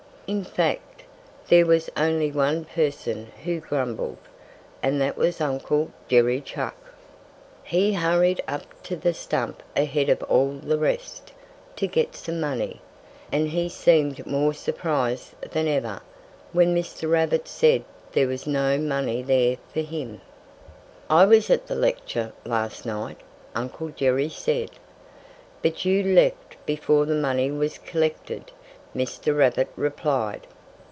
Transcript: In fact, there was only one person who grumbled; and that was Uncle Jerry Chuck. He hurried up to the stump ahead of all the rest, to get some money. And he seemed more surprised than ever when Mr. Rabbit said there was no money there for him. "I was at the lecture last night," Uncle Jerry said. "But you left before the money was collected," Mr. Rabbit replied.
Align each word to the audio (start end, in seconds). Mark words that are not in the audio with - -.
In 0.33 0.45
fact, 0.45 1.03
there 1.49 1.65
was 1.65 1.89
only 1.97 2.31
one 2.31 2.63
person 2.63 3.33
who 3.43 3.59
grumbled; 3.59 4.15
and 4.81 5.01
that 5.01 5.17
was 5.17 5.41
Uncle 5.41 5.91
Jerry 6.07 6.39
Chuck. 6.39 6.77
He 7.65 7.91
hurried 7.91 8.41
up 8.47 8.81
to 8.83 8.95
the 8.95 9.13
stump 9.13 9.61
ahead 9.75 10.07
of 10.07 10.23
all 10.23 10.53
the 10.53 10.77
rest, 10.77 11.33
to 11.75 11.85
get 11.85 12.15
some 12.15 12.39
money. 12.39 12.79
And 13.29 13.49
he 13.49 13.67
seemed 13.67 14.25
more 14.25 14.53
surprised 14.53 15.33
than 15.51 15.67
ever 15.67 15.99
when 16.53 16.73
Mr. 16.73 17.11
Rabbit 17.11 17.49
said 17.49 17.83
there 18.13 18.29
was 18.29 18.47
no 18.47 18.77
money 18.77 19.21
there 19.21 19.57
for 19.73 19.81
him. 19.81 20.21
"I 21.09 21.25
was 21.25 21.49
at 21.49 21.67
the 21.67 21.75
lecture 21.75 22.31
last 22.45 22.85
night," 22.85 23.17
Uncle 23.53 23.89
Jerry 23.89 24.29
said. 24.29 24.69
"But 25.61 25.83
you 25.83 26.01
left 26.03 26.55
before 26.65 27.05
the 27.05 27.15
money 27.15 27.51
was 27.51 27.77
collected," 27.77 28.51
Mr. 28.93 29.33
Rabbit 29.37 29.69
replied. 29.77 30.45